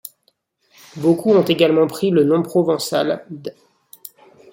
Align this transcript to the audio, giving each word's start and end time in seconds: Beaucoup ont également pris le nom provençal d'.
Beaucoup 0.97 1.31
ont 1.31 1.43
également 1.43 1.85
pris 1.85 2.09
le 2.09 2.23
nom 2.23 2.41
provençal 2.41 3.23
d'. 3.29 3.53